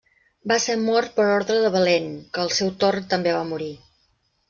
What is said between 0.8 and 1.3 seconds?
mort per